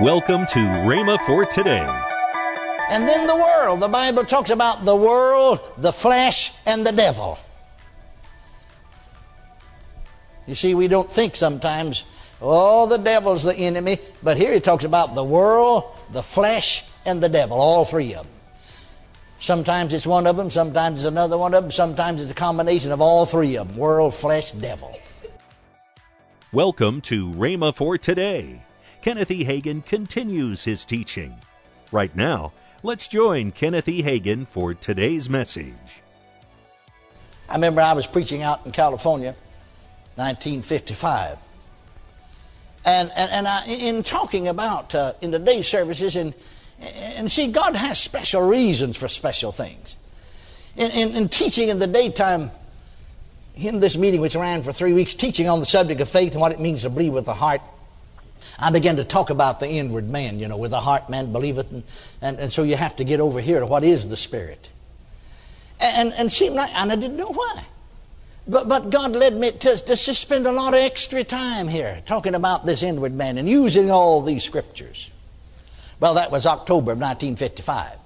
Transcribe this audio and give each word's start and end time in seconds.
Welcome 0.00 0.46
to 0.46 0.60
Rhema 0.60 1.18
for 1.26 1.44
today. 1.44 1.84
And 2.88 3.08
then 3.08 3.26
the 3.26 3.34
world. 3.34 3.80
The 3.80 3.88
Bible 3.88 4.24
talks 4.24 4.48
about 4.48 4.84
the 4.84 4.94
world, 4.94 5.58
the 5.76 5.92
flesh, 5.92 6.52
and 6.66 6.86
the 6.86 6.92
devil. 6.92 7.36
You 10.46 10.54
see, 10.54 10.76
we 10.76 10.86
don't 10.86 11.10
think 11.10 11.34
sometimes, 11.34 12.04
oh, 12.40 12.86
the 12.86 12.98
devil's 12.98 13.42
the 13.42 13.56
enemy. 13.56 13.98
But 14.22 14.36
here 14.36 14.54
he 14.54 14.60
talks 14.60 14.84
about 14.84 15.16
the 15.16 15.24
world, 15.24 15.82
the 16.12 16.22
flesh, 16.22 16.84
and 17.04 17.20
the 17.20 17.28
devil, 17.28 17.58
all 17.58 17.84
three 17.84 18.14
of 18.14 18.22
them. 18.22 18.32
Sometimes 19.40 19.92
it's 19.92 20.06
one 20.06 20.28
of 20.28 20.36
them, 20.36 20.52
sometimes 20.52 21.00
it's 21.00 21.08
another 21.08 21.36
one 21.36 21.54
of 21.54 21.64
them, 21.64 21.72
sometimes 21.72 22.22
it's 22.22 22.30
a 22.30 22.36
combination 22.36 22.92
of 22.92 23.00
all 23.00 23.26
three 23.26 23.56
of 23.56 23.66
them 23.66 23.76
world, 23.76 24.14
flesh, 24.14 24.52
devil. 24.52 24.96
Welcome 26.52 27.00
to 27.00 27.30
Rhema 27.32 27.74
for 27.74 27.98
today. 27.98 28.62
Kenneth 29.08 29.30
E. 29.30 29.42
Hagin 29.42 29.82
continues 29.86 30.64
his 30.64 30.84
teaching. 30.84 31.34
Right 31.90 32.14
now, 32.14 32.52
let's 32.82 33.08
join 33.08 33.52
Kenneth 33.52 33.88
E. 33.88 34.02
Hagin 34.02 34.46
for 34.46 34.74
today's 34.74 35.30
message. 35.30 36.02
I 37.48 37.54
remember 37.54 37.80
I 37.80 37.94
was 37.94 38.06
preaching 38.06 38.42
out 38.42 38.66
in 38.66 38.72
California, 38.72 39.34
1955. 40.16 41.38
And, 42.84 43.10
and, 43.16 43.32
and 43.32 43.48
I, 43.48 43.64
in 43.66 44.02
talking 44.02 44.46
about 44.46 44.94
uh, 44.94 45.14
in 45.22 45.30
the 45.30 45.38
day 45.38 45.62
services, 45.62 46.14
and, 46.14 46.34
and 47.16 47.30
see, 47.32 47.50
God 47.50 47.76
has 47.76 47.98
special 47.98 48.46
reasons 48.46 48.98
for 48.98 49.08
special 49.08 49.52
things. 49.52 49.96
In, 50.76 50.90
in, 50.90 51.16
in 51.16 51.28
teaching 51.30 51.70
in 51.70 51.78
the 51.78 51.86
daytime, 51.86 52.50
in 53.54 53.80
this 53.80 53.96
meeting, 53.96 54.20
which 54.20 54.34
ran 54.34 54.62
for 54.62 54.74
three 54.74 54.92
weeks, 54.92 55.14
teaching 55.14 55.48
on 55.48 55.60
the 55.60 55.66
subject 55.66 56.02
of 56.02 56.10
faith 56.10 56.32
and 56.32 56.42
what 56.42 56.52
it 56.52 56.60
means 56.60 56.82
to 56.82 56.90
believe 56.90 57.14
with 57.14 57.24
the 57.24 57.32
heart, 57.32 57.62
I 58.58 58.70
began 58.70 58.96
to 58.96 59.04
talk 59.04 59.30
about 59.30 59.60
the 59.60 59.68
inward 59.68 60.08
man, 60.08 60.38
you 60.38 60.48
know, 60.48 60.56
with 60.56 60.70
the 60.72 60.80
heart 60.80 61.08
man 61.08 61.32
believeth, 61.32 61.70
and, 61.72 61.82
and, 62.20 62.38
and 62.38 62.52
so 62.52 62.62
you 62.62 62.76
have 62.76 62.96
to 62.96 63.04
get 63.04 63.20
over 63.20 63.40
here 63.40 63.60
to 63.60 63.66
what 63.66 63.84
is 63.84 64.08
the 64.08 64.16
spirit. 64.16 64.70
And, 65.80 66.12
and 66.14 66.30
seemed 66.30 66.56
like, 66.56 66.74
and 66.74 66.90
I 66.90 66.96
didn't 66.96 67.16
know 67.16 67.30
why. 67.30 67.64
But, 68.48 68.68
but 68.68 68.90
God 68.90 69.12
led 69.12 69.34
me 69.34 69.52
to, 69.52 69.76
to 69.76 69.96
just 69.96 70.20
spend 70.20 70.46
a 70.46 70.52
lot 70.52 70.72
of 70.74 70.80
extra 70.80 71.22
time 71.22 71.68
here 71.68 72.02
talking 72.06 72.34
about 72.34 72.64
this 72.64 72.82
inward 72.82 73.12
man 73.12 73.36
and 73.38 73.48
using 73.48 73.90
all 73.90 74.22
these 74.22 74.42
scriptures. 74.42 75.10
Well, 76.00 76.14
that 76.14 76.30
was 76.30 76.46
October 76.46 76.92
of 76.92 76.98
1955. 76.98 77.98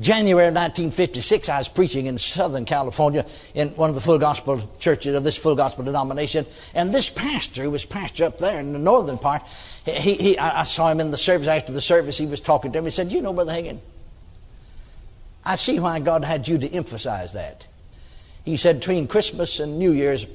January 0.00 0.46
1956, 0.46 1.48
I 1.48 1.58
was 1.58 1.68
preaching 1.68 2.06
in 2.06 2.18
Southern 2.18 2.64
California 2.64 3.24
in 3.54 3.68
one 3.70 3.90
of 3.90 3.94
the 3.94 4.00
full 4.00 4.18
gospel 4.18 4.60
churches 4.80 5.14
of 5.14 5.22
this 5.22 5.36
full 5.36 5.54
gospel 5.54 5.84
denomination. 5.84 6.46
And 6.74 6.92
this 6.92 7.08
pastor, 7.08 7.62
who 7.62 7.70
was 7.70 7.84
pastor 7.84 8.24
up 8.24 8.38
there 8.38 8.58
in 8.58 8.72
the 8.72 8.78
northern 8.80 9.18
part, 9.18 9.42
he, 9.84 10.14
he, 10.14 10.38
I 10.38 10.64
saw 10.64 10.90
him 10.90 10.98
in 10.98 11.12
the 11.12 11.18
service. 11.18 11.46
After 11.46 11.72
the 11.72 11.80
service, 11.80 12.18
he 12.18 12.26
was 12.26 12.40
talking 12.40 12.72
to 12.72 12.80
me. 12.80 12.86
He 12.86 12.90
said, 12.90 13.12
You 13.12 13.20
know, 13.20 13.32
Brother 13.32 13.52
Hagin, 13.52 13.78
I 15.44 15.54
see 15.54 15.78
why 15.78 16.00
God 16.00 16.24
had 16.24 16.48
you 16.48 16.58
to 16.58 16.68
emphasize 16.72 17.32
that. 17.34 17.64
He 18.44 18.56
said, 18.56 18.80
Between 18.80 19.06
Christmas 19.06 19.60
and 19.60 19.78
New 19.78 19.92
Year's, 19.92 20.26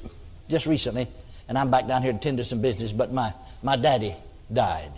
just 0.48 0.64
recently, 0.64 1.06
and 1.48 1.58
I'm 1.58 1.70
back 1.70 1.86
down 1.86 2.02
here 2.02 2.14
to 2.14 2.18
tend 2.18 2.38
to 2.38 2.46
some 2.46 2.62
business, 2.62 2.92
but 2.92 3.12
my, 3.12 3.34
my 3.62 3.76
daddy 3.76 4.14
died. 4.50 4.92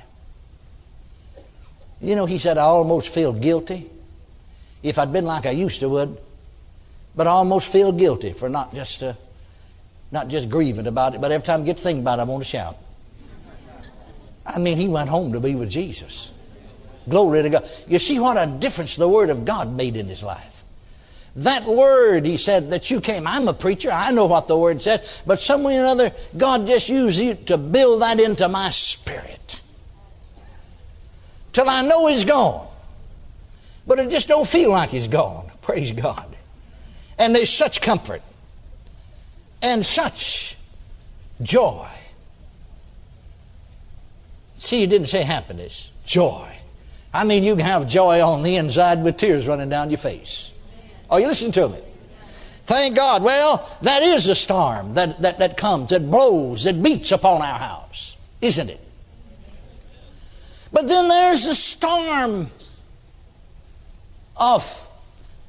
You 2.01 2.15
know, 2.15 2.27
he 2.27 2.39
said, 2.39 2.59
I 2.59 2.63
almost 2.63 3.09
feel 3.09 3.33
guilty 3.33 3.91
if 4.83 4.99
I'd 4.99 5.13
been 5.13 5.25
like 5.25 5.47
I 5.47 5.51
used 5.51 5.81
to 5.81 5.89
would, 5.89 6.19
but 7.15 7.27
I 7.27 7.31
almost 7.31 7.71
feel 7.71 7.93
guilty 7.93 8.33
for 8.33 8.49
not 8.49 8.75
just 8.75 9.03
uh, 9.03 9.15
not 10.11 10.29
just 10.29 10.49
grieving 10.49 10.87
about 10.87 11.15
it, 11.15 11.21
but 11.21 11.33
every 11.33 11.45
time 11.45 11.63
I 11.63 11.65
get 11.65 11.79
to 11.79 11.83
think 11.83 12.01
about 12.01 12.19
it, 12.19 12.23
I 12.23 12.25
want 12.25 12.43
to 12.43 12.49
shout. 12.49 12.77
I 14.45 14.59
mean, 14.59 14.77
he 14.77 14.89
went 14.89 15.09
home 15.09 15.33
to 15.33 15.41
be 15.41 15.55
with 15.55 15.71
Jesus. 15.71 16.31
Glory 17.09 17.43
to 17.43 17.51
God. 17.51 17.69
You 17.87 17.99
see 17.99 18.19
what 18.19 18.37
a 18.37 18.47
difference 18.47 18.97
the 18.97 19.09
Word 19.09 19.31
of 19.31 19.45
God 19.45 19.73
made 19.73 19.97
in 19.97 20.09
his 20.09 20.23
life. 20.23 20.53
That 21.37 21.65
word, 21.65 22.27
he 22.27 22.37
said, 22.37 22.71
that 22.71 22.91
you 22.91 23.01
came. 23.01 23.27
I'm 23.27 23.49
a 23.49 23.55
preacher. 23.55 23.91
I 23.91 24.11
know 24.13 24.27
what 24.27 24.49
the 24.49 24.57
word 24.57 24.83
said. 24.83 25.09
But 25.27 25.41
some 25.41 25.63
way 25.63 25.79
or 25.79 25.83
another, 25.83 26.13
God 26.37 26.67
just 26.67 26.91
used 26.91 27.19
you 27.19 27.35
to 27.47 27.57
build 27.57 28.03
that 28.03 28.21
into 28.21 28.49
my 28.49 28.69
spirit. 28.69 29.61
Till 31.55 31.69
I 31.69 31.87
know 31.87 32.07
he's 32.09 32.25
gone. 32.25 32.69
But 33.87 33.99
it 33.99 34.11
just 34.11 34.29
don't 34.29 34.47
feel 34.47 34.71
like 34.71 34.91
he's 34.91 35.09
gone. 35.09 35.51
Praise 35.63 35.93
God. 35.93 36.27
And 37.19 37.35
there's 37.35 37.51
such 37.51 37.81
comfort 37.81 38.23
and 39.61 39.85
such 39.85 40.57
joy. 41.41 41.87
See, 44.59 44.81
you 44.81 44.87
didn't 44.87 45.09
say 45.09 45.23
happiness, 45.23 45.93
joy. 46.05 46.49
I 47.13 47.25
mean, 47.25 47.43
you 47.43 47.57
can 47.57 47.65
have 47.65 47.89
joy 47.89 48.25
on 48.25 48.43
the 48.43 48.57
inside 48.57 49.03
with 49.03 49.17
tears 49.17 49.47
running 49.47 49.69
down 49.69 49.91
your 49.91 49.99
face. 49.99 50.51
Are 51.11 51.21
you 51.21 51.27
listening 51.27 51.53
to 51.53 51.69
me? 51.69 51.79
Thank 52.65 52.97
God. 52.97 53.23
Well, 53.23 53.69
that 53.83 54.03
is 54.03 54.29
a 54.29 54.35
storm 54.35 54.95
that, 54.95 55.21
that, 55.21 55.39
that 55.41 55.57
comes, 55.57 55.91
that 55.91 56.09
blows, 56.11 56.65
that 56.65 56.83
beats 56.83 57.13
upon 57.13 57.43
our 57.43 57.59
house, 57.59 58.17
isn't 58.41 58.71
it? 58.71 58.81
But 60.73 60.89
then 60.89 61.09
there's 61.09 61.45
a 61.47 61.55
storm 61.55 62.49
of 64.37 64.89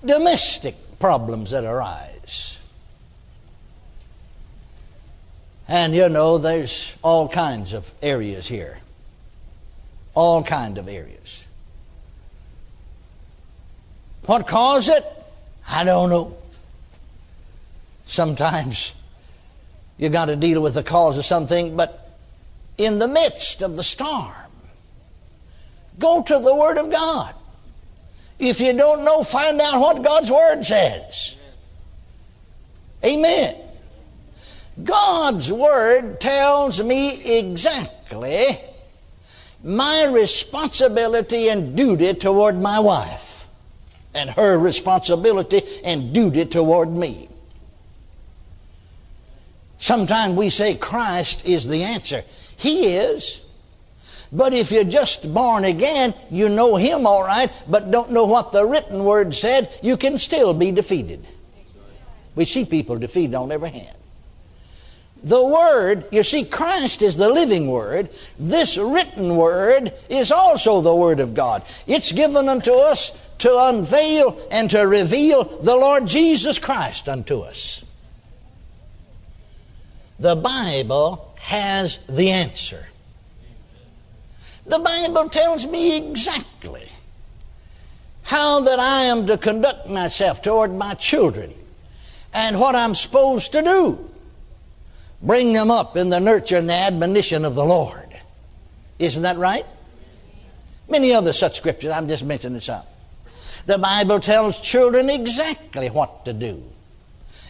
domestic 0.05 0.75
problems 0.99 1.51
that 1.51 1.63
arise. 1.63 2.57
And 5.67 5.95
you 5.95 6.09
know, 6.09 6.37
there's 6.37 6.93
all 7.01 7.29
kinds 7.29 7.73
of 7.73 7.91
areas 8.01 8.47
here. 8.47 8.77
All 10.13 10.43
kind 10.43 10.77
of 10.77 10.87
areas. 10.87 11.43
What 14.25 14.47
caused 14.47 14.89
it? 14.89 15.05
I 15.67 15.83
don't 15.83 16.09
know. 16.09 16.37
Sometimes 18.05 18.93
you 19.97 20.09
got 20.09 20.25
to 20.25 20.35
deal 20.35 20.61
with 20.61 20.73
the 20.73 20.83
cause 20.83 21.17
of 21.17 21.25
something, 21.25 21.75
but 21.75 22.17
in 22.77 22.99
the 22.99 23.07
midst 23.07 23.61
of 23.61 23.75
the 23.75 23.83
storm, 23.83 24.31
go 25.99 26.21
to 26.21 26.39
the 26.39 26.55
Word 26.55 26.77
of 26.77 26.91
God. 26.91 27.33
If 28.39 28.59
you 28.59 28.73
don't 28.73 29.03
know, 29.05 29.23
find 29.23 29.59
out 29.61 29.79
what 29.79 30.03
God's 30.03 30.31
Word 30.31 30.63
says. 30.63 31.35
Amen. 33.03 33.55
God's 34.83 35.51
Word 35.51 36.19
tells 36.19 36.81
me 36.81 37.39
exactly 37.39 38.57
my 39.63 40.05
responsibility 40.05 41.47
and 41.47 41.75
duty 41.75 42.13
toward 42.13 42.59
my 42.59 42.79
wife, 42.79 43.47
and 44.13 44.29
her 44.31 44.57
responsibility 44.57 45.61
and 45.83 46.13
duty 46.13 46.45
toward 46.45 46.89
me. 46.91 47.29
Sometimes 49.77 50.35
we 50.35 50.49
say 50.49 50.75
Christ 50.75 51.45
is 51.45 51.67
the 51.67 51.83
answer. 51.83 52.23
He 52.57 52.95
is. 52.95 53.41
But 54.33 54.53
if 54.53 54.71
you're 54.71 54.83
just 54.83 55.31
born 55.31 55.63
again, 55.63 56.15
you 56.31 56.49
know 56.49 56.75
Him 56.75 57.05
all 57.05 57.23
right, 57.23 57.51
but 57.69 57.91
don't 57.91 58.11
know 58.11 58.25
what 58.25 58.51
the 58.51 58.65
written 58.65 59.05
word 59.05 59.35
said, 59.35 59.69
you 59.83 59.95
can 59.95 60.17
still 60.17 60.55
be 60.55 60.71
defeated. 60.71 61.23
We 62.35 62.45
see 62.45 62.65
people 62.65 62.97
defeated 62.97 63.35
on 63.35 63.51
every 63.51 63.69
hand. 63.69 63.95
The 65.23 65.41
Word, 65.41 66.05
you 66.11 66.21
see, 66.23 66.43
Christ 66.43 67.01
is 67.01 67.15
the 67.15 67.29
living 67.29 67.67
Word. 67.67 68.09
This 68.37 68.75
written 68.75 69.37
Word 69.37 69.93
is 70.09 70.31
also 70.31 70.81
the 70.81 70.93
Word 70.93 71.21
of 71.21 71.33
God. 71.33 71.63
It's 71.87 72.11
given 72.11 72.49
unto 72.49 72.73
us 72.73 73.25
to 73.37 73.57
unveil 73.57 74.37
and 74.51 74.69
to 74.71 74.81
reveal 74.81 75.43
the 75.43 75.75
Lord 75.75 76.07
Jesus 76.07 76.59
Christ 76.59 77.07
unto 77.07 77.39
us. 77.39 77.83
The 80.19 80.35
Bible 80.35 81.33
has 81.39 81.99
the 82.07 82.31
answer. 82.31 82.87
The 84.65 84.79
Bible 84.79 85.29
tells 85.29 85.65
me 85.65 85.97
exactly 85.97 86.87
how 88.23 88.61
that 88.61 88.79
I 88.79 89.03
am 89.03 89.27
to 89.27 89.37
conduct 89.37 89.89
myself 89.89 90.41
toward 90.41 90.73
my 90.73 90.93
children 90.93 91.53
and 92.33 92.59
what 92.59 92.75
I'm 92.75 92.95
supposed 92.95 93.51
to 93.51 93.61
do. 93.61 94.09
Bring 95.21 95.53
them 95.53 95.69
up 95.69 95.97
in 95.97 96.09
the 96.09 96.19
nurture 96.19 96.57
and 96.57 96.69
the 96.69 96.73
admonition 96.73 97.45
of 97.45 97.55
the 97.55 97.65
Lord. 97.65 98.21
Isn't 98.99 99.23
that 99.23 99.37
right? 99.37 99.65
Many 100.89 101.13
other 101.13 101.33
such 101.33 101.57
scriptures, 101.57 101.91
I'm 101.91 102.07
just 102.07 102.23
mentioning 102.23 102.59
some. 102.59 102.83
The 103.65 103.77
Bible 103.77 104.19
tells 104.19 104.59
children 104.59 105.09
exactly 105.09 105.89
what 105.89 106.25
to 106.25 106.33
do 106.33 106.63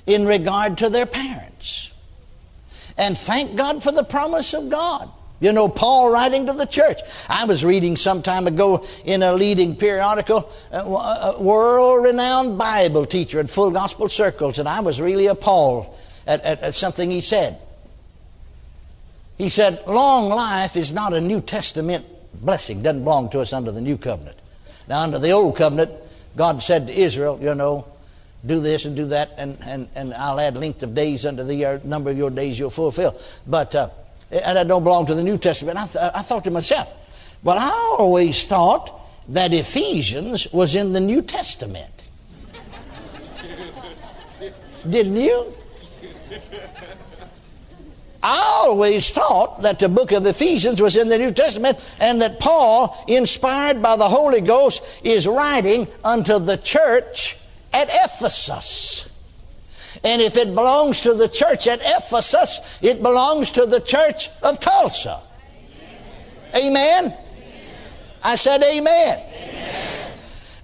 in 0.05 0.25
regard 0.25 0.77
to 0.79 0.89
their 0.89 1.05
parents. 1.05 1.91
And 2.97 3.17
thank 3.17 3.55
God 3.55 3.81
for 3.81 3.91
the 3.91 4.03
promise 4.03 4.53
of 4.53 4.69
God. 4.69 5.09
You 5.43 5.51
know, 5.51 5.67
Paul 5.67 6.09
writing 6.09 6.45
to 6.45 6.53
the 6.53 6.65
church. 6.65 7.01
I 7.27 7.43
was 7.43 7.65
reading 7.65 7.97
some 7.97 8.23
time 8.23 8.47
ago 8.47 8.85
in 9.03 9.21
a 9.21 9.33
leading 9.33 9.75
periodical, 9.75 10.49
uh, 10.71 10.77
a 10.77 10.89
uh, 10.89 11.33
uh, 11.37 11.41
world 11.43 12.05
renowned 12.05 12.57
Bible 12.57 13.05
teacher 13.05 13.41
in 13.41 13.47
full 13.47 13.69
gospel 13.69 14.07
circles, 14.07 14.57
and 14.57 14.69
I 14.69 14.79
was 14.79 15.01
really 15.01 15.27
appalled 15.27 15.93
at, 16.25 16.41
at, 16.43 16.61
at 16.61 16.75
something 16.75 17.11
he 17.11 17.19
said. 17.19 17.57
He 19.37 19.49
said, 19.49 19.85
Long 19.85 20.29
life 20.29 20.77
is 20.77 20.93
not 20.93 21.13
a 21.13 21.19
New 21.19 21.41
Testament 21.41 22.05
blessing 22.33 22.81
doesn't 22.81 23.03
belong 23.03 23.29
to 23.31 23.41
us 23.41 23.51
under 23.51 23.73
the 23.73 23.81
new 23.81 23.97
covenant. 23.97 24.37
Now, 24.87 25.01
under 25.01 25.19
the 25.19 25.31
old 25.31 25.57
covenant, 25.57 25.91
God 26.37 26.63
said 26.63 26.87
to 26.87 26.93
Israel, 26.93 27.37
you 27.41 27.53
know, 27.53 27.85
do 28.45 28.61
this 28.61 28.85
and 28.85 28.95
do 28.95 29.07
that, 29.07 29.31
and, 29.37 29.57
and, 29.65 29.89
and 29.93 30.13
I'll 30.13 30.39
add 30.39 30.55
length 30.55 30.83
of 30.83 30.95
days 30.95 31.25
unto 31.25 31.43
the 31.43 31.81
number 31.83 32.11
of 32.11 32.17
your 32.17 32.29
days 32.29 32.57
you'll 32.57 32.69
fulfill. 32.69 33.19
But, 33.45 33.75
uh, 33.75 33.89
and 34.33 34.57
that 34.57 34.67
don't 34.67 34.83
belong 34.83 35.05
to 35.05 35.15
the 35.15 35.23
New 35.23 35.37
Testament. 35.37 35.77
I, 35.77 35.87
th- 35.87 36.11
I 36.15 36.21
thought 36.21 36.43
to 36.45 36.51
myself, 36.51 36.89
well, 37.43 37.57
I 37.57 37.69
always 37.97 38.45
thought 38.45 38.99
that 39.29 39.53
Ephesians 39.53 40.47
was 40.51 40.75
in 40.75 40.93
the 40.93 40.99
New 40.99 41.21
Testament. 41.21 41.89
Didn't 44.89 45.15
you? 45.15 45.53
I 48.21 48.63
always 48.65 49.09
thought 49.09 49.61
that 49.63 49.79
the 49.79 49.89
book 49.89 50.13
of 50.13 50.25
Ephesians 50.25 50.81
was 50.81 50.95
in 50.95 51.09
the 51.09 51.17
New 51.17 51.31
Testament 51.31 51.95
and 51.99 52.21
that 52.21 52.39
Paul, 52.39 53.03
inspired 53.07 53.81
by 53.81 53.97
the 53.97 54.07
Holy 54.07 54.39
Ghost, 54.39 55.01
is 55.03 55.27
writing 55.27 55.87
unto 56.03 56.39
the 56.39 56.57
church 56.57 57.37
at 57.73 57.89
Ephesus. 57.89 59.12
And 60.03 60.21
if 60.21 60.37
it 60.37 60.55
belongs 60.55 61.01
to 61.01 61.13
the 61.13 61.27
church 61.27 61.67
at 61.67 61.81
Ephesus, 61.83 62.79
it 62.81 63.03
belongs 63.03 63.51
to 63.51 63.65
the 63.65 63.79
church 63.79 64.29
of 64.41 64.59
Tulsa. 64.59 65.21
Amen? 66.55 67.05
amen. 67.05 67.17
I 68.23 68.35
said, 68.35 68.63
amen. 68.63 69.19
amen. 69.19 70.11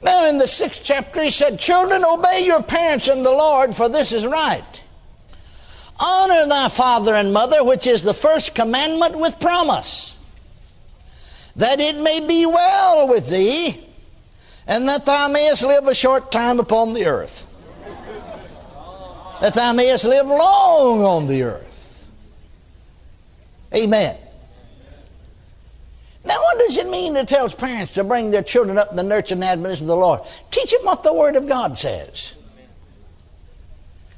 Now, 0.02 0.28
in 0.30 0.38
the 0.38 0.48
sixth 0.48 0.82
chapter, 0.86 1.22
he 1.22 1.30
said, 1.30 1.60
Children, 1.60 2.06
obey 2.06 2.46
your 2.46 2.64
parents 2.64 3.08
in 3.08 3.24
the 3.24 3.32
Lord, 3.32 3.76
for 3.76 3.90
this 3.90 4.14
is 4.14 4.26
right. 4.26 4.84
Honor 6.00 6.48
thy 6.48 6.70
father 6.70 7.14
and 7.14 7.34
mother, 7.34 7.64
which 7.64 7.86
is 7.86 8.02
the 8.02 8.14
first 8.14 8.56
commandment 8.56 9.20
with 9.20 9.40
promise, 9.40 10.18
that 11.58 11.82
it 11.82 11.98
may 11.98 12.26
be 12.26 12.46
well 12.46 13.10
with 13.10 13.28
thee, 13.28 13.86
and 14.66 14.88
that 14.88 15.06
thou 15.06 15.28
mayest 15.28 15.64
live 15.64 15.88
a 15.88 15.96
short 15.96 16.32
time 16.32 16.60
upon 16.60 16.94
the 16.94 17.06
earth. 17.06 17.46
That 19.42 19.54
thou 19.54 19.74
mayest 19.74 20.06
live 20.06 20.28
long 20.28 21.04
on 21.04 21.28
the 21.28 21.44
earth. 21.44 22.06
Amen. 23.74 24.18
Now, 26.26 26.42
what 26.42 26.60
does 26.60 26.78
it 26.78 26.90
mean 26.90 27.14
to 27.14 27.26
tell 27.26 27.50
parents 27.50 27.94
to 27.94 28.04
bring 28.04 28.32
their 28.32 28.44
children 28.44 28.78
up 28.78 28.90
in 28.90 28.98
the 28.98 29.04
nurture 29.04 29.36
and 29.36 29.44
admonition 29.44 29.86
of 29.86 29.90
the 29.90 29.96
Lord? 29.96 30.22
Teach 30.52 30.72
them 30.72 30.82
what 30.84 31.04
the 31.04 31.14
Word 31.14 31.36
of 31.36 31.48
God 31.48 31.78
says. 31.78 32.34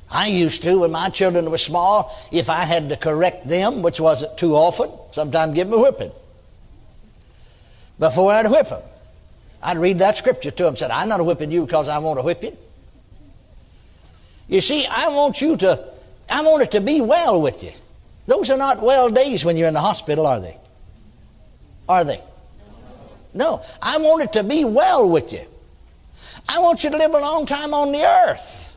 I 0.09 0.27
used 0.27 0.63
to, 0.63 0.79
when 0.79 0.91
my 0.91 1.09
children 1.09 1.50
were 1.50 1.57
small, 1.57 2.13
if 2.31 2.50
I 2.50 2.63
had 2.63 2.89
to 2.89 2.97
correct 2.97 3.47
them, 3.47 3.81
which 3.81 4.00
wasn't 4.00 4.38
too 4.38 4.56
often, 4.56 4.91
sometimes 5.12 5.53
give 5.53 5.69
them 5.69 5.79
a 5.79 5.81
whipping. 5.81 6.12
Before 7.97 8.33
I'd 8.33 8.50
whip 8.50 8.69
them, 8.69 8.81
I'd 9.62 9.77
read 9.77 10.00
that 10.00 10.18
scripture 10.18 10.51
to 10.51 10.63
them. 10.63 10.75
Said, 10.75 10.91
"I'm 10.91 11.07
not 11.07 11.23
whipping 11.23 11.51
you 11.51 11.65
because 11.65 11.88
I 11.88 12.00
want 12.00 12.18
to 12.19 12.23
whip 12.23 12.44
you." 12.44 12.57
You 14.51 14.59
see, 14.59 14.86
I 14.86 15.07
want 15.07 15.39
you 15.39 15.56
to, 15.56 15.81
I 16.30 16.42
want 16.44 16.62
it 16.62 16.71
to 16.71 16.81
be 16.81 17.00
well 17.00 17.42
with 17.42 17.63
you. 17.63 17.71
Those 18.27 18.50
are 18.50 18.57
not 18.57 18.81
well 18.81 19.09
days 19.09 19.45
when 19.45 19.56
you're 19.56 19.69
in 19.69 19.74
the 19.74 19.80
hospital, 19.80 20.27
are 20.27 20.42
they? 20.42 20.57
Are 21.88 22.03
they? 22.03 22.21
No. 23.33 23.63
I 23.81 23.98
want 24.00 24.24
it 24.24 24.33
to 24.33 24.44
be 24.44 24.65
well 24.65 25.09
with 25.09 25.31
you. 25.31 25.45
I 26.50 26.59
want 26.59 26.83
you 26.83 26.89
to 26.89 26.98
live 26.98 27.13
a 27.13 27.19
long 27.19 27.45
time 27.45 27.74
on 27.74 27.94
the 27.94 28.03
earth. 28.03 28.75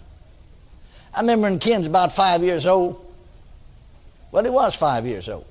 I 1.12 1.20
remember 1.20 1.48
when 1.48 1.58
Ken's 1.58 1.88
about 1.88 2.12
five 2.12 2.44
years 2.44 2.66
old. 2.66 3.04
Well, 4.30 4.44
he 4.44 4.50
was 4.50 4.76
five 4.76 5.04
years 5.06 5.28
old. 5.28 5.46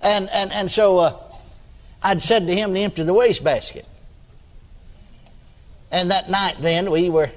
And, 0.00 0.30
and, 0.32 0.50
and 0.52 0.70
so 0.70 0.96
uh, 0.96 1.16
I'd 2.02 2.22
said 2.22 2.46
to 2.46 2.54
him 2.54 2.72
to 2.72 2.80
empty 2.80 3.02
the 3.02 3.12
wastebasket. 3.12 3.84
And 5.90 6.10
that 6.10 6.30
night 6.30 6.56
then, 6.60 6.90
we 6.90 7.10
were, 7.10 7.30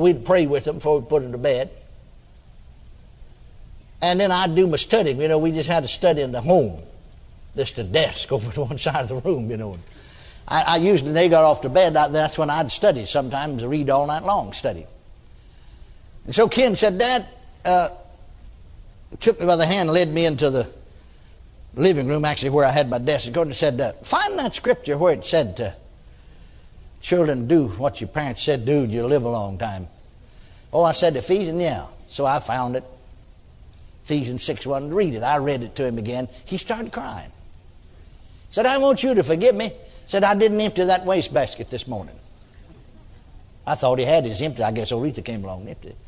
we'd 0.00 0.24
pray 0.24 0.46
with 0.46 0.66
him 0.66 0.76
before 0.76 1.00
we 1.00 1.06
put 1.06 1.22
him 1.22 1.32
to 1.32 1.38
bed. 1.38 1.70
And 4.02 4.20
then 4.20 4.30
I'd 4.30 4.54
do 4.54 4.66
my 4.66 4.76
studying. 4.76 5.20
You 5.20 5.28
know, 5.28 5.38
we 5.38 5.52
just 5.52 5.68
had 5.68 5.82
to 5.82 5.88
study 5.88 6.22
in 6.22 6.32
the 6.32 6.40
home. 6.40 6.82
Just 7.56 7.78
a 7.78 7.84
desk 7.84 8.30
over 8.32 8.52
to 8.52 8.64
one 8.64 8.78
side 8.78 9.02
of 9.02 9.08
the 9.08 9.16
room, 9.16 9.50
you 9.50 9.56
know. 9.56 9.78
I, 10.48 10.62
I 10.62 10.76
usually, 10.76 11.12
they 11.12 11.28
got 11.28 11.44
off 11.44 11.62
to 11.62 11.68
bed, 11.68 11.94
that's 11.94 12.38
when 12.38 12.50
I'd 12.50 12.70
study. 12.70 13.04
Sometimes 13.06 13.64
read 13.64 13.90
all 13.90 14.06
night 14.06 14.22
long, 14.22 14.52
study. 14.52 14.86
And 16.24 16.34
so 16.34 16.48
Ken 16.48 16.76
said, 16.76 16.98
Dad, 16.98 17.26
uh, 17.64 17.88
took 19.18 19.40
me 19.40 19.46
by 19.46 19.56
the 19.56 19.66
hand, 19.66 19.90
led 19.90 20.08
me 20.08 20.26
into 20.26 20.50
the 20.50 20.68
living 21.74 22.06
room, 22.06 22.24
actually 22.24 22.50
where 22.50 22.64
I 22.64 22.70
had 22.70 22.88
my 22.88 22.98
desk, 22.98 23.34
and 23.36 23.54
said, 23.54 23.80
uh, 23.80 23.92
find 24.02 24.38
that 24.38 24.54
scripture 24.54 24.98
where 24.98 25.14
it 25.14 25.24
said, 25.24 25.60
uh, 25.60 25.70
children 27.06 27.46
do 27.46 27.68
what 27.68 28.00
your 28.00 28.08
parents 28.08 28.42
said 28.42 28.66
do 28.66 28.82
and 28.82 28.92
you'll 28.92 29.06
live 29.06 29.22
a 29.22 29.28
long 29.28 29.56
time. 29.56 29.86
Oh, 30.72 30.82
I 30.82 30.90
said 30.90 31.14
Ephesians, 31.14 31.62
yeah. 31.62 31.86
So 32.08 32.26
I 32.26 32.40
found 32.40 32.74
it. 32.74 32.82
Ephesians 34.04 34.42
6 34.42 34.66
1, 34.66 34.92
read 34.92 35.14
it. 35.14 35.22
I 35.22 35.36
read 35.36 35.62
it 35.62 35.76
to 35.76 35.86
him 35.86 35.98
again. 35.98 36.28
He 36.44 36.56
started 36.56 36.90
crying. 36.90 37.30
Said, 38.50 38.66
I 38.66 38.78
want 38.78 39.04
you 39.04 39.14
to 39.14 39.22
forgive 39.22 39.54
me. 39.54 39.70
Said, 40.08 40.24
I 40.24 40.34
didn't 40.34 40.60
empty 40.60 40.84
that 40.84 41.04
wastebasket 41.04 41.70
this 41.70 41.86
morning. 41.86 42.16
I 43.64 43.76
thought 43.76 44.00
he 44.00 44.04
had 44.04 44.24
his 44.24 44.42
empty. 44.42 44.64
I 44.64 44.72
guess 44.72 44.90
Oretha 44.90 45.24
came 45.24 45.44
along 45.44 45.60
and 45.60 45.70
emptied 45.70 45.90
it. 45.90 45.98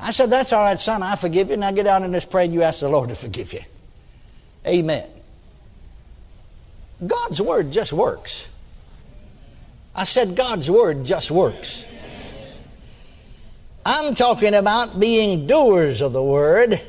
I 0.00 0.12
said, 0.12 0.30
That's 0.30 0.54
all 0.54 0.62
right, 0.62 0.80
son. 0.80 1.02
I 1.02 1.16
forgive 1.16 1.50
you. 1.50 1.58
Now 1.58 1.72
get 1.72 1.84
down 1.84 2.04
in 2.04 2.12
this 2.12 2.24
prayer 2.24 2.44
and 2.44 2.54
you 2.54 2.62
ask 2.62 2.80
the 2.80 2.88
Lord 2.88 3.10
to 3.10 3.16
forgive 3.16 3.52
you. 3.52 3.60
Amen. 4.66 5.08
God's 7.06 7.40
word 7.42 7.70
just 7.70 7.92
works. 7.92 8.48
I 9.98 10.04
said, 10.04 10.36
God's 10.36 10.70
word 10.70 11.04
just 11.04 11.28
works. 11.28 11.84
I'm 13.84 14.14
talking 14.14 14.54
about 14.54 15.00
being 15.00 15.48
doers 15.48 16.02
of 16.02 16.12
the 16.12 16.22
word 16.22 16.80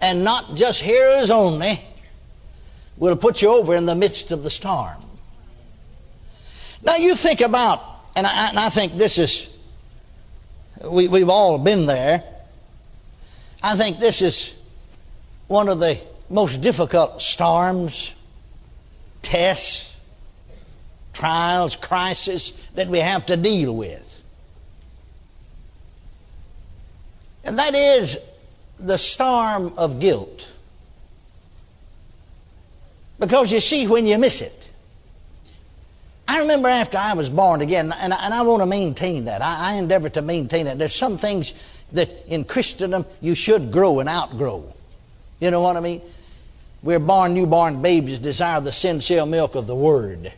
and 0.00 0.24
not 0.24 0.54
just 0.54 0.80
hearers 0.80 1.30
only 1.30 1.78
will 2.96 3.14
put 3.14 3.42
you 3.42 3.50
over 3.50 3.74
in 3.74 3.84
the 3.84 3.94
midst 3.94 4.32
of 4.32 4.42
the 4.42 4.48
storm. 4.48 5.04
Now 6.82 6.96
you 6.96 7.14
think 7.14 7.42
about, 7.42 7.82
and 8.16 8.26
I, 8.26 8.48
and 8.48 8.58
I 8.58 8.70
think 8.70 8.94
this 8.94 9.18
is 9.18 9.54
we, 10.82 11.08
we've 11.08 11.28
all 11.28 11.58
been 11.58 11.84
there. 11.84 12.24
I 13.62 13.76
think 13.76 13.98
this 13.98 14.22
is 14.22 14.54
one 15.46 15.68
of 15.68 15.78
the 15.78 16.00
most 16.30 16.62
difficult 16.62 17.20
storms, 17.20 18.14
tests, 19.20 19.91
trials, 21.12 21.76
crises 21.76 22.68
that 22.74 22.88
we 22.88 22.98
have 22.98 23.26
to 23.26 23.36
deal 23.36 23.76
with. 23.76 24.22
And 27.44 27.58
that 27.58 27.74
is 27.74 28.18
the 28.78 28.98
storm 28.98 29.74
of 29.76 29.98
guilt. 29.98 30.48
Because 33.18 33.52
you 33.52 33.60
see, 33.60 33.86
when 33.86 34.06
you 34.06 34.18
miss 34.18 34.42
it, 34.42 34.68
I 36.26 36.38
remember 36.38 36.68
after 36.68 36.98
I 36.98 37.14
was 37.14 37.28
born 37.28 37.60
again, 37.60 37.92
and 38.00 38.12
I, 38.12 38.24
and 38.24 38.34
I 38.34 38.42
want 38.42 38.62
to 38.62 38.66
maintain 38.66 39.26
that. 39.26 39.42
I, 39.42 39.72
I 39.72 39.74
endeavor 39.74 40.08
to 40.10 40.22
maintain 40.22 40.66
that. 40.66 40.78
There's 40.78 40.94
some 40.94 41.18
things 41.18 41.52
that 41.92 42.10
in 42.26 42.44
Christendom 42.44 43.04
you 43.20 43.34
should 43.34 43.70
grow 43.70 44.00
and 44.00 44.08
outgrow. 44.08 44.72
You 45.40 45.50
know 45.50 45.60
what 45.60 45.76
I 45.76 45.80
mean? 45.80 46.00
We're 46.82 47.00
born 47.00 47.34
newborn 47.34 47.82
babies, 47.82 48.18
desire 48.18 48.60
the 48.60 48.72
sincere 48.72 49.26
milk 49.26 49.54
of 49.54 49.66
the 49.66 49.74
Word. 49.74 50.32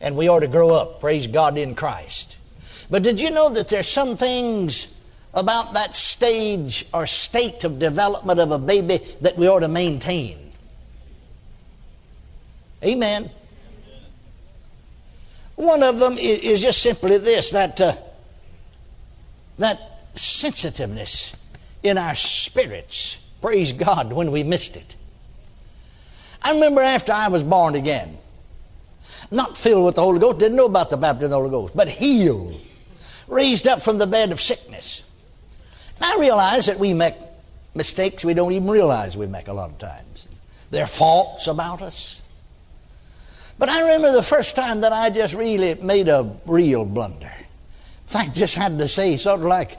And 0.00 0.16
we 0.16 0.28
ought 0.28 0.40
to 0.40 0.48
grow 0.48 0.70
up, 0.70 1.00
praise 1.00 1.26
God, 1.26 1.58
in 1.58 1.74
Christ. 1.74 2.36
But 2.90 3.02
did 3.02 3.20
you 3.20 3.30
know 3.30 3.50
that 3.50 3.68
there's 3.68 3.88
some 3.88 4.16
things 4.16 4.94
about 5.34 5.74
that 5.74 5.94
stage 5.94 6.86
or 6.94 7.06
state 7.06 7.64
of 7.64 7.78
development 7.78 8.40
of 8.40 8.50
a 8.50 8.58
baby 8.58 9.00
that 9.20 9.36
we 9.36 9.48
ought 9.48 9.60
to 9.60 9.68
maintain? 9.68 10.50
Amen. 12.82 13.30
One 15.56 15.82
of 15.82 15.98
them 15.98 16.16
is 16.18 16.60
just 16.60 16.80
simply 16.80 17.18
this 17.18 17.50
that, 17.50 17.80
uh, 17.80 17.96
that 19.58 19.80
sensitiveness 20.14 21.34
in 21.82 21.98
our 21.98 22.14
spirits. 22.14 23.18
Praise 23.40 23.72
God 23.72 24.12
when 24.12 24.30
we 24.30 24.44
missed 24.44 24.76
it. 24.76 24.94
I 26.42 26.52
remember 26.52 26.82
after 26.82 27.12
I 27.12 27.28
was 27.28 27.42
born 27.42 27.74
again, 27.74 28.17
not 29.30 29.56
filled 29.56 29.84
with 29.84 29.96
the 29.96 30.02
Holy 30.02 30.18
Ghost, 30.18 30.38
didn't 30.38 30.56
know 30.56 30.66
about 30.66 30.90
the 30.90 30.96
baptism 30.96 31.26
of 31.26 31.30
the 31.30 31.36
Holy 31.36 31.50
Ghost, 31.50 31.76
but 31.76 31.88
healed, 31.88 32.60
raised 33.26 33.66
up 33.66 33.82
from 33.82 33.98
the 33.98 34.06
bed 34.06 34.32
of 34.32 34.40
sickness. 34.40 35.04
And 35.96 36.04
I 36.04 36.16
realize 36.18 36.66
that 36.66 36.78
we 36.78 36.94
make 36.94 37.14
mistakes 37.74 38.24
we 38.24 38.34
don't 38.34 38.52
even 38.52 38.68
realize 38.68 39.16
we 39.16 39.26
make 39.26 39.48
a 39.48 39.52
lot 39.52 39.70
of 39.70 39.78
times. 39.78 40.28
There 40.70 40.84
are 40.84 40.88
faults 40.88 41.46
about 41.46 41.82
us. 41.82 42.20
But 43.58 43.68
I 43.68 43.80
remember 43.80 44.12
the 44.12 44.22
first 44.22 44.54
time 44.54 44.82
that 44.82 44.92
I 44.92 45.10
just 45.10 45.34
really 45.34 45.74
made 45.76 46.08
a 46.08 46.30
real 46.46 46.84
blunder. 46.84 47.26
In 47.26 48.06
fact, 48.06 48.36
just 48.36 48.54
had 48.54 48.78
to 48.78 48.88
say, 48.88 49.16
sort 49.16 49.40
of 49.40 49.46
like 49.46 49.76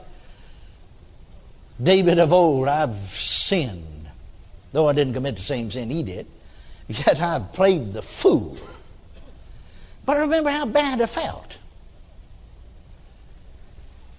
David 1.82 2.18
of 2.18 2.32
old, 2.32 2.68
I've 2.68 2.96
sinned. 3.08 4.08
Though 4.72 4.88
I 4.88 4.92
didn't 4.92 5.14
commit 5.14 5.36
the 5.36 5.42
same 5.42 5.70
sin 5.70 5.90
he 5.90 6.02
did. 6.02 6.26
Yet 6.88 7.20
I've 7.20 7.52
played 7.52 7.92
the 7.92 8.02
fool. 8.02 8.58
But 10.10 10.16
I 10.16 10.20
remember 10.22 10.50
how 10.50 10.66
bad 10.66 11.00
I 11.00 11.06
felt. 11.06 11.56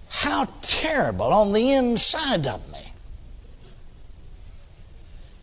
How 0.08 0.48
terrible 0.62 1.26
on 1.26 1.52
the 1.52 1.72
inside 1.72 2.46
of 2.46 2.66
me. 2.72 2.78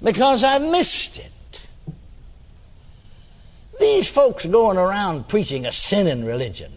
Because 0.01 0.43
I 0.43 0.57
missed 0.57 1.19
it. 1.19 1.61
These 3.79 4.07
folks 4.07 4.47
going 4.47 4.79
around 4.79 5.27
preaching 5.27 5.67
a 5.67 5.71
sinning 5.71 6.25
religion. 6.25 6.71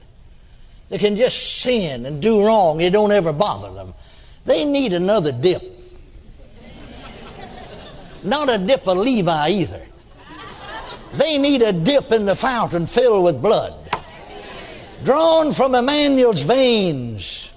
They 0.90 0.98
can 0.98 1.16
just 1.16 1.62
sin 1.62 2.04
and 2.04 2.20
do 2.20 2.44
wrong. 2.44 2.82
It 2.82 2.90
don't 2.90 3.10
ever 3.10 3.32
bother 3.32 3.72
them. 3.72 3.94
They 4.44 4.66
need 4.66 4.92
another 4.92 5.32
dip. 5.32 5.62
Not 8.22 8.52
a 8.52 8.58
dip 8.58 8.86
of 8.86 8.98
Levi 8.98 9.48
either. 9.48 9.80
They 11.14 11.36
need 11.38 11.62
a 11.62 11.72
dip 11.72 12.10
in 12.10 12.24
the 12.24 12.34
fountain 12.34 12.86
filled 12.86 13.24
with 13.24 13.42
blood, 13.42 13.74
drawn 15.04 15.52
from 15.52 15.74
Emmanuel's 15.74 16.42
veins. 16.42 17.50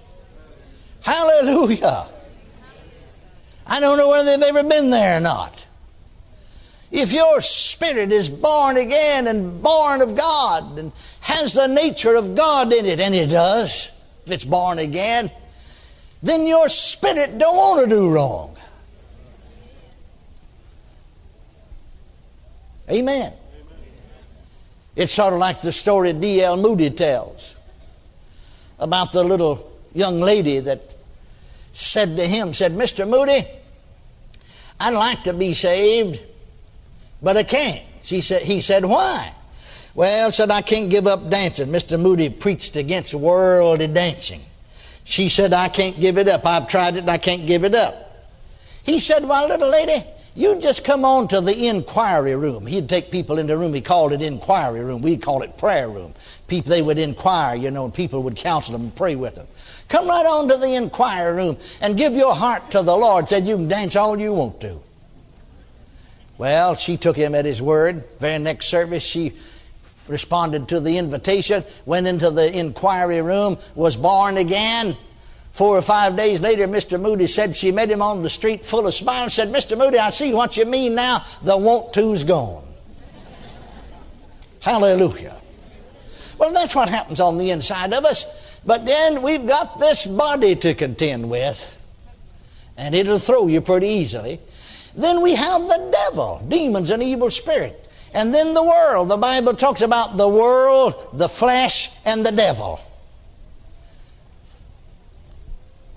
Hallelujah. 1.01 2.09
I 3.67 3.79
don't 3.79 3.97
know 3.97 4.09
whether 4.09 4.37
they've 4.37 4.49
ever 4.55 4.67
been 4.67 4.89
there 4.89 5.17
or 5.17 5.21
not. 5.21 5.65
If 6.91 7.11
your 7.11 7.41
spirit 7.41 8.11
is 8.11 8.29
born 8.29 8.77
again 8.77 9.27
and 9.27 9.61
born 9.61 10.01
of 10.01 10.15
God 10.15 10.77
and 10.77 10.91
has 11.21 11.53
the 11.53 11.67
nature 11.67 12.15
of 12.15 12.35
God 12.35 12.71
in 12.71 12.85
it, 12.85 12.99
and 12.99 13.15
it 13.15 13.27
does, 13.27 13.91
if 14.25 14.31
it's 14.31 14.45
born 14.45 14.79
again, 14.79 15.31
then 16.21 16.45
your 16.47 16.69
spirit 16.69 17.37
don't 17.37 17.57
want 17.57 17.81
to 17.81 17.87
do 17.87 18.09
wrong. 18.09 18.55
Amen. 22.89 23.33
It's 24.95 25.11
sort 25.11 25.33
of 25.33 25.39
like 25.39 25.61
the 25.61 25.73
story 25.73 26.13
D.L. 26.13 26.57
Moody 26.57 26.89
tells 26.89 27.55
about 28.79 29.11
the 29.11 29.23
little 29.23 29.71
young 29.93 30.19
lady 30.19 30.59
that 30.59 30.81
said 31.73 32.15
to 32.17 32.25
him, 32.25 32.53
said, 32.53 32.71
Mr. 32.71 33.07
Moody, 33.07 33.45
I'd 34.79 34.93
like 34.93 35.23
to 35.23 35.33
be 35.33 35.53
saved, 35.53 36.21
but 37.21 37.37
I 37.37 37.43
can't. 37.43 37.81
She 38.03 38.21
said, 38.21 38.43
he 38.43 38.61
said, 38.61 38.85
why? 38.85 39.33
Well, 39.93 40.31
said, 40.31 40.51
I 40.51 40.61
can't 40.61 40.89
give 40.89 41.07
up 41.07 41.29
dancing. 41.29 41.67
Mr. 41.67 41.99
Moody 41.99 42.29
preached 42.29 42.75
against 42.75 43.13
worldly 43.13 43.87
dancing. 43.87 44.41
She 45.05 45.29
said, 45.29 45.53
I 45.53 45.69
can't 45.69 45.99
give 45.99 46.17
it 46.17 46.27
up. 46.27 46.45
I've 46.45 46.67
tried 46.67 46.95
it 46.95 46.99
and 46.99 47.11
I 47.11 47.17
can't 47.17 47.45
give 47.45 47.63
it 47.63 47.73
up. 47.73 47.93
He 48.83 48.99
said, 48.99 49.23
Well, 49.27 49.47
little 49.47 49.69
lady, 49.69 50.03
you 50.35 50.59
just 50.59 50.83
come 50.83 51.05
on 51.05 51.29
to 51.29 51.39
the 51.39 51.67
inquiry 51.67 52.35
room. 52.35 52.65
He'd 52.65 52.89
take 52.89 53.09
people 53.09 53.39
into 53.39 53.53
the 53.53 53.57
room. 53.57 53.73
He 53.73 53.79
called 53.79 54.11
it 54.11 54.21
inquiry 54.21 54.83
room. 54.83 55.01
We'd 55.01 55.21
call 55.21 55.43
it 55.43 55.57
prayer 55.57 55.89
room. 55.89 56.13
People, 56.47 56.71
they 56.71 56.81
would 56.81 56.97
inquire, 56.97 57.55
you 57.55 57.71
know, 57.71 57.85
and 57.85 57.93
people 57.93 58.21
would 58.23 58.35
counsel 58.35 58.73
them 58.73 58.81
and 58.81 58.95
pray 58.95 59.15
with 59.15 59.35
them. 59.35 59.47
Come 59.87 60.09
right 60.09 60.25
on 60.25 60.49
to 60.49 60.57
the 60.57 60.75
inquiry 60.75 61.33
room 61.33 61.57
and 61.79 61.95
give 61.95 62.13
your 62.13 62.35
heart 62.35 62.69
to 62.71 62.81
the 62.81 62.95
Lord. 62.95 63.29
Said, 63.29 63.47
you 63.47 63.55
can 63.55 63.69
dance 63.69 63.95
all 63.95 64.19
you 64.19 64.33
want 64.33 64.59
to. 64.59 64.81
Well, 66.37 66.75
she 66.75 66.97
took 66.97 67.15
him 67.15 67.33
at 67.33 67.45
his 67.45 67.61
word. 67.61 68.05
Very 68.19 68.37
next 68.37 68.65
service, 68.65 69.03
she 69.03 69.33
responded 70.09 70.67
to 70.67 70.81
the 70.81 70.97
invitation, 70.97 71.63
went 71.85 72.07
into 72.07 72.29
the 72.29 72.53
inquiry 72.53 73.21
room, 73.21 73.57
was 73.73 73.95
born 73.95 74.35
again. 74.35 74.97
Four 75.55 75.77
or 75.77 75.81
five 75.81 76.17
days 76.17 76.41
later, 76.41 76.67
Mr. 76.67 76.99
Moody 76.99 77.27
said 77.27 77.55
she 77.55 77.71
met 77.71 77.89
him 77.89 78.01
on 78.01 78.21
the 78.21 78.29
street 78.29 78.65
full 78.65 78.87
of 78.87 78.93
smiles 78.93 79.35
said, 79.35 79.47
Mr. 79.47 79.77
Moody, 79.77 79.97
I 79.97 80.09
see 80.09 80.33
what 80.33 80.57
you 80.57 80.65
mean 80.65 80.95
now. 80.95 81.23
The 81.43 81.55
want 81.55 81.93
to's 81.93 82.25
gone. 82.25 82.67
Hallelujah. 84.59 85.39
Well, 86.37 86.51
that's 86.51 86.75
what 86.75 86.89
happens 86.89 87.21
on 87.21 87.37
the 87.37 87.51
inside 87.51 87.93
of 87.93 88.03
us. 88.03 88.59
But 88.65 88.85
then 88.85 89.21
we've 89.21 89.47
got 89.47 89.79
this 89.79 90.05
body 90.05 90.57
to 90.57 90.73
contend 90.73 91.29
with, 91.29 91.79
and 92.75 92.93
it'll 92.93 93.17
throw 93.17 93.47
you 93.47 93.61
pretty 93.61 93.87
easily. 93.87 94.41
Then 94.93 95.21
we 95.21 95.35
have 95.35 95.61
the 95.61 95.89
devil, 95.89 96.45
demons, 96.49 96.89
and 96.89 97.01
evil 97.01 97.31
spirit. 97.31 97.89
And 98.13 98.35
then 98.35 98.53
the 98.53 98.63
world. 98.63 99.07
The 99.07 99.15
Bible 99.15 99.53
talks 99.53 99.79
about 99.79 100.17
the 100.17 100.27
world, 100.27 101.11
the 101.13 101.29
flesh, 101.29 101.91
and 102.03 102.25
the 102.25 102.33
devil. 102.33 102.81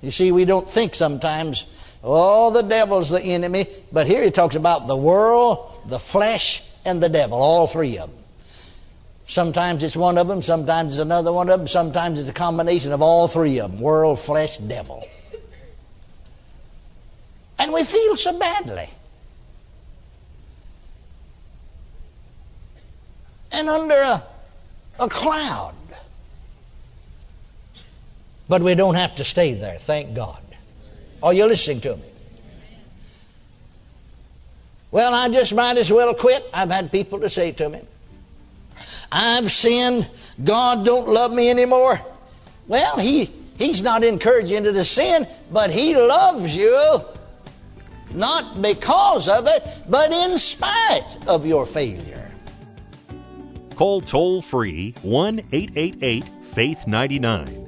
You 0.00 0.10
see, 0.10 0.32
we 0.32 0.44
don't 0.44 0.68
think 0.68 0.94
sometimes, 0.94 1.66
oh, 2.04 2.50
the 2.52 2.62
devil's 2.62 3.10
the 3.10 3.20
enemy. 3.20 3.66
But 3.92 4.06
here 4.06 4.22
he 4.22 4.30
talks 4.30 4.54
about 4.54 4.86
the 4.86 4.96
world, 4.96 5.80
the 5.86 5.98
flesh, 5.98 6.62
and 6.84 7.02
the 7.02 7.08
devil, 7.08 7.38
all 7.38 7.66
three 7.66 7.98
of 7.98 8.10
them. 8.10 8.18
Sometimes 9.26 9.82
it's 9.82 9.96
one 9.96 10.16
of 10.16 10.26
them, 10.26 10.40
sometimes 10.40 10.94
it's 10.94 11.02
another 11.02 11.32
one 11.32 11.50
of 11.50 11.58
them, 11.58 11.68
sometimes 11.68 12.18
it's 12.18 12.30
a 12.30 12.32
combination 12.32 12.92
of 12.92 13.02
all 13.02 13.28
three 13.28 13.60
of 13.60 13.72
them 13.72 13.80
world, 13.80 14.18
flesh, 14.18 14.56
devil. 14.56 15.06
And 17.58 17.72
we 17.72 17.84
feel 17.84 18.16
so 18.16 18.38
badly. 18.38 18.88
And 23.52 23.68
under 23.68 23.94
a, 23.94 24.22
a 25.00 25.08
cloud. 25.08 25.74
But 28.48 28.62
we 28.62 28.74
don't 28.74 28.94
have 28.94 29.14
to 29.16 29.24
stay 29.24 29.54
there, 29.54 29.76
thank 29.76 30.14
God. 30.14 30.42
Are 31.22 31.34
you 31.34 31.46
listening 31.46 31.80
to 31.82 31.96
me? 31.96 32.02
Well, 34.90 35.12
I 35.12 35.28
just 35.28 35.54
might 35.54 35.76
as 35.76 35.92
well 35.92 36.14
quit. 36.14 36.48
I've 36.52 36.70
had 36.70 36.90
people 36.90 37.20
to 37.20 37.28
say 37.28 37.52
to 37.52 37.68
me, 37.68 37.82
I've 39.12 39.50
sinned. 39.52 40.08
God 40.42 40.84
don't 40.84 41.08
love 41.08 41.32
me 41.32 41.50
anymore. 41.50 42.00
Well, 42.68 42.98
he, 42.98 43.30
He's 43.58 43.82
not 43.82 44.04
encouraging 44.04 44.64
you 44.64 44.72
to 44.72 44.84
sin, 44.84 45.26
but 45.52 45.70
He 45.70 45.94
loves 45.94 46.56
you. 46.56 47.00
Not 48.14 48.62
because 48.62 49.28
of 49.28 49.46
it, 49.46 49.62
but 49.88 50.10
in 50.10 50.38
spite 50.38 51.16
of 51.26 51.44
your 51.44 51.66
failure. 51.66 52.32
Call 53.74 54.00
toll 54.00 54.40
free 54.40 54.94
1 55.02 55.40
888 55.52 56.24
Faith 56.42 56.86
99. 56.86 57.67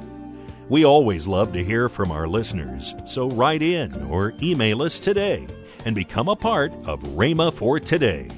We 0.71 0.85
always 0.85 1.27
love 1.27 1.51
to 1.51 1.61
hear 1.61 1.89
from 1.89 2.11
our 2.11 2.29
listeners, 2.29 2.95
so 3.03 3.27
write 3.31 3.61
in 3.61 3.93
or 4.05 4.33
email 4.41 4.81
us 4.83 5.01
today 5.01 5.45
and 5.83 5.93
become 5.93 6.29
a 6.29 6.35
part 6.37 6.71
of 6.85 7.01
Rhema 7.01 7.53
for 7.53 7.77
Today. 7.77 8.29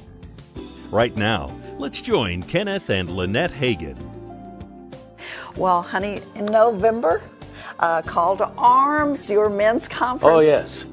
Right 0.90 1.16
now, 1.16 1.56
let's 1.78 2.02
join 2.02 2.42
Kenneth 2.42 2.90
and 2.90 3.08
Lynette 3.08 3.52
Hagin. 3.52 3.96
Well, 5.58 5.84
honey, 5.84 6.22
in 6.34 6.46
November, 6.46 7.22
uh, 7.78 8.02
Call 8.02 8.36
to 8.38 8.48
Arms, 8.58 9.30
your 9.30 9.48
men's 9.48 9.88
conference. 9.88 10.36
Oh, 10.36 10.40
yes. 10.40 10.88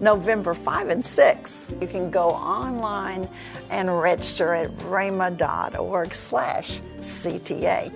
November 0.00 0.54
5 0.54 0.88
and 0.88 1.04
6. 1.04 1.74
You 1.78 1.88
can 1.88 2.10
go 2.10 2.30
online 2.30 3.28
and 3.68 3.94
register 3.94 4.54
at 4.54 4.70
rhema.org 4.78 6.14
slash 6.14 6.80
CTA. 7.00 7.92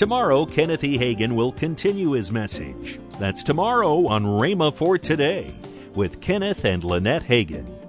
Tomorrow, 0.00 0.46
Kenneth 0.46 0.82
E. 0.82 0.96
Hagin 0.96 1.36
will 1.36 1.52
continue 1.52 2.12
his 2.12 2.32
message. 2.32 2.98
That's 3.18 3.42
tomorrow 3.42 4.06
on 4.06 4.24
Rhema 4.24 4.72
for 4.72 4.96
Today 4.96 5.54
with 5.94 6.22
Kenneth 6.22 6.64
and 6.64 6.82
Lynette 6.82 7.24
Hagin. 7.24 7.79